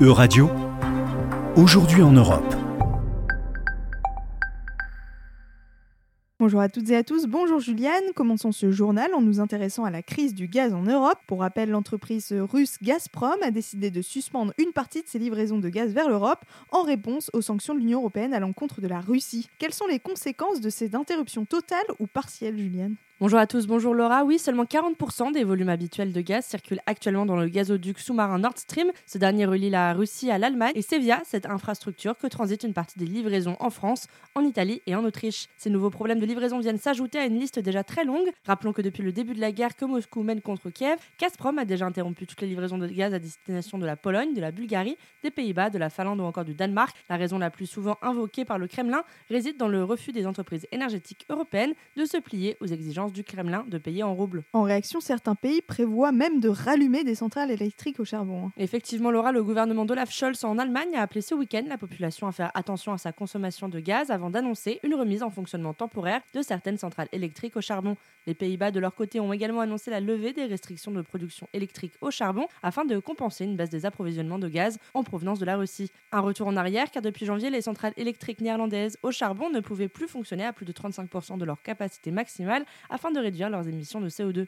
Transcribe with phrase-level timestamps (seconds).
[0.00, 0.48] E-Radio,
[1.56, 2.54] aujourd'hui en Europe.
[6.38, 8.04] Bonjour à toutes et à tous, bonjour Juliane.
[8.14, 11.18] Commençons ce journal en nous intéressant à la crise du gaz en Europe.
[11.26, 15.68] Pour rappel, l'entreprise russe Gazprom a décidé de suspendre une partie de ses livraisons de
[15.68, 19.48] gaz vers l'Europe en réponse aux sanctions de l'Union européenne à l'encontre de la Russie.
[19.58, 22.94] Quelles sont les conséquences de cette interruption totale ou partielle, Juliane?
[23.20, 24.22] Bonjour à tous, bonjour Laura.
[24.22, 28.56] Oui, seulement 40% des volumes habituels de gaz circulent actuellement dans le gazoduc sous-marin Nord
[28.56, 28.92] Stream.
[29.06, 32.74] Ce dernier relie la Russie à l'Allemagne et c'est via cette infrastructure que transite une
[32.74, 35.48] partie des livraisons en France, en Italie et en Autriche.
[35.56, 38.28] Ces nouveaux problèmes de livraison viennent s'ajouter à une liste déjà très longue.
[38.46, 41.64] Rappelons que depuis le début de la guerre que Moscou mène contre Kiev, Gazprom a
[41.64, 44.96] déjà interrompu toutes les livraisons de gaz à destination de la Pologne, de la Bulgarie,
[45.24, 46.96] des Pays-Bas, de la Finlande ou encore du Danemark.
[47.10, 50.68] La raison la plus souvent invoquée par le Kremlin réside dans le refus des entreprises
[50.70, 54.44] énergétiques européennes de se plier aux exigences du Kremlin de payer en roubles.
[54.52, 58.46] En réaction, certains pays prévoient même de rallumer des centrales électriques au charbon.
[58.46, 58.52] hein.
[58.56, 62.32] Effectivement, Laura, le gouvernement d'Olaf Scholz en Allemagne a appelé ce week-end la population à
[62.32, 66.42] faire attention à sa consommation de gaz avant d'annoncer une remise en fonctionnement temporaire de
[66.42, 67.96] certaines centrales électriques au charbon.
[68.26, 71.94] Les Pays-Bas, de leur côté, ont également annoncé la levée des restrictions de production électrique
[72.00, 75.56] au charbon afin de compenser une baisse des approvisionnements de gaz en provenance de la
[75.56, 75.90] Russie.
[76.12, 79.88] Un retour en arrière car depuis janvier, les centrales électriques néerlandaises au charbon ne pouvaient
[79.88, 82.64] plus fonctionner à plus de 35% de leur capacité maximale
[82.98, 84.46] afin de réduire leurs émissions de CO2.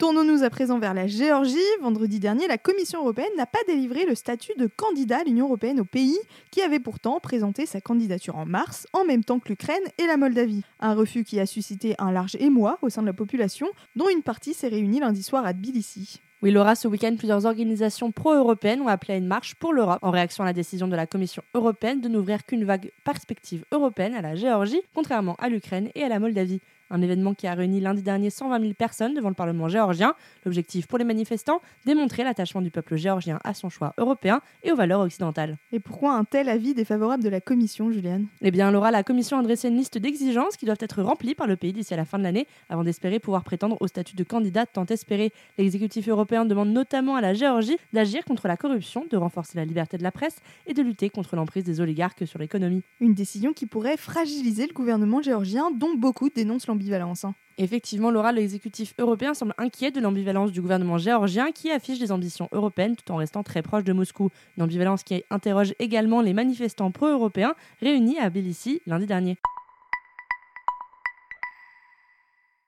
[0.00, 1.54] Tournons-nous à présent vers la Géorgie.
[1.80, 5.78] Vendredi dernier, la Commission européenne n'a pas délivré le statut de candidat à l'Union européenne
[5.78, 6.18] au pays
[6.50, 10.16] qui avait pourtant présenté sa candidature en mars, en même temps que l'Ukraine et la
[10.16, 10.64] Moldavie.
[10.80, 14.24] Un refus qui a suscité un large émoi au sein de la population, dont une
[14.24, 16.20] partie s'est réunie lundi soir à Tbilissi.
[16.42, 20.10] Oui, Laura, ce week-end, plusieurs organisations pro-européennes ont appelé à une marche pour l'Europe en
[20.10, 24.22] réaction à la décision de la Commission européenne de n'ouvrir qu'une vague perspective européenne à
[24.22, 26.60] la Géorgie, contrairement à l'Ukraine et à la Moldavie.
[26.94, 30.14] Un événement qui a réuni lundi dernier 120 000 personnes devant le Parlement géorgien.
[30.44, 34.76] L'objectif pour les manifestants, démontrer l'attachement du peuple géorgien à son choix européen et aux
[34.76, 35.56] valeurs occidentales.
[35.72, 38.26] Et pourquoi un tel avis défavorable de la Commission, Juliane?
[38.42, 41.46] Eh bien, Laura, la Commission a dressé une liste d'exigences qui doivent être remplies par
[41.46, 44.22] le pays d'ici à la fin de l'année avant d'espérer pouvoir prétendre au statut de
[44.22, 45.32] candidat tant espéré.
[45.56, 49.96] L'exécutif européen demande notamment à la Géorgie d'agir contre la corruption, de renforcer la liberté
[49.96, 50.36] de la presse
[50.66, 52.82] et de lutter contre l'emprise des oligarques sur l'économie.
[53.00, 57.34] Une décision qui pourrait fragiliser le gouvernement géorgien, dont beaucoup dénoncent hein.
[57.58, 62.48] Effectivement, Laura, l'exécutif européen semble inquiet de l'ambivalence du gouvernement géorgien qui affiche des ambitions
[62.52, 64.30] européennes tout en restant très proche de Moscou.
[64.56, 69.36] Une ambivalence qui interroge également les manifestants pro-européens réunis à Tbilissi lundi dernier.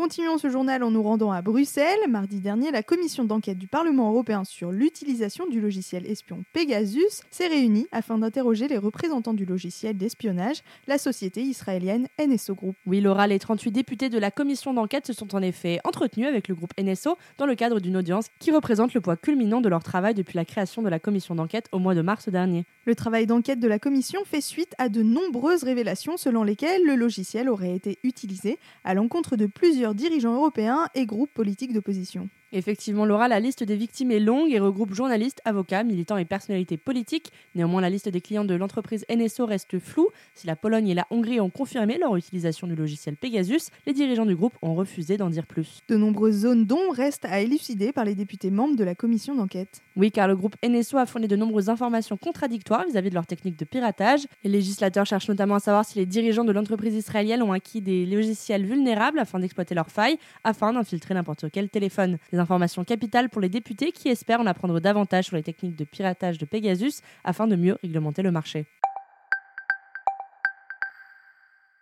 [0.00, 2.08] Continuons ce journal en nous rendant à Bruxelles.
[2.08, 7.48] Mardi dernier, la commission d'enquête du Parlement européen sur l'utilisation du logiciel espion Pegasus s'est
[7.48, 12.76] réunie afin d'interroger les représentants du logiciel d'espionnage, la société israélienne NSO Group.
[12.86, 16.48] Oui, Laura, les 38 députés de la commission d'enquête se sont en effet entretenus avec
[16.48, 19.82] le groupe NSO dans le cadre d'une audience qui représente le poids culminant de leur
[19.82, 22.64] travail depuis la création de la commission d'enquête au mois de mars dernier.
[22.86, 26.94] Le travail d'enquête de la commission fait suite à de nombreuses révélations selon lesquelles le
[26.94, 32.28] logiciel aurait été utilisé à l'encontre de plusieurs dirigeants européens et groupes politiques d'opposition.
[32.52, 36.76] Effectivement, Laura, la liste des victimes est longue et regroupe journalistes, avocats, militants et personnalités
[36.76, 37.32] politiques.
[37.54, 40.08] Néanmoins, la liste des clients de l'entreprise NSO reste floue.
[40.34, 44.26] Si la Pologne et la Hongrie ont confirmé leur utilisation du logiciel Pegasus, les dirigeants
[44.26, 45.78] du groupe ont refusé d'en dire plus.
[45.88, 49.82] De nombreuses zones d'ombre restent à élucider par les députés membres de la commission d'enquête.
[49.94, 53.58] Oui, car le groupe NSO a fourni de nombreuses informations contradictoires vis-à-vis de leur technique
[53.58, 54.26] de piratage.
[54.42, 58.06] Les législateurs cherchent notamment à savoir si les dirigeants de l'entreprise israélienne ont acquis des
[58.06, 62.18] logiciels vulnérables afin d'exploiter leurs failles, afin d'infiltrer n'importe quel téléphone.
[62.40, 66.38] Informations capitales pour les députés qui espèrent en apprendre davantage sur les techniques de piratage
[66.38, 68.66] de Pegasus afin de mieux réglementer le marché.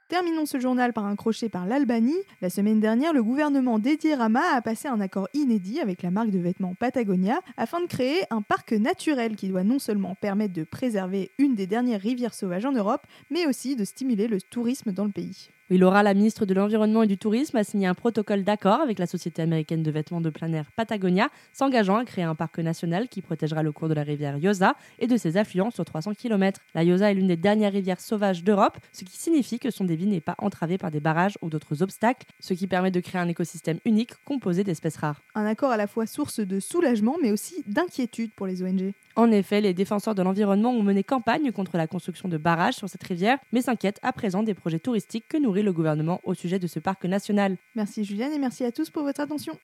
[0.09, 2.17] Terminons ce journal par un crochet par l'Albanie.
[2.41, 6.31] La semaine dernière, le gouvernement d'Edi Rama a passé un accord inédit avec la marque
[6.31, 10.65] de vêtements Patagonia afin de créer un parc naturel qui doit non seulement permettre de
[10.65, 15.05] préserver une des dernières rivières sauvages en Europe, mais aussi de stimuler le tourisme dans
[15.05, 15.51] le pays.
[15.77, 19.07] Laura, la ministre de l'Environnement et du Tourisme, a signé un protocole d'accord avec la
[19.07, 23.21] société américaine de vêtements de plein air Patagonia, s'engageant à créer un parc national qui
[23.21, 26.61] protégera le cours de la rivière Yosa et de ses affluents sur 300 km.
[26.75, 30.07] La Yosa est l'une des dernières rivières sauvages d'Europe, ce qui signifie que son débit
[30.07, 33.29] n'est pas entravé par des barrages ou d'autres obstacles, ce qui permet de créer un
[33.29, 35.21] écosystème unique composé d'espèces rares.
[35.35, 38.95] Un accord à la fois source de soulagement mais aussi d'inquiétude pour les ONG.
[39.19, 42.89] En effet, les défenseurs de l'environnement ont mené campagne contre la construction de barrages sur
[42.89, 46.61] cette rivière, mais s'inquiètent à présent des projets touristiques que nourrit le gouvernement au sujet
[46.61, 47.57] de ce parc national.
[47.75, 49.59] Merci Juliane et merci à tous pour votre attention.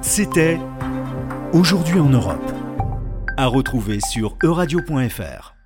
[0.00, 0.60] C'était
[1.52, 2.52] Aujourd'hui en Europe.
[3.36, 5.59] À retrouver sur euradio.fr.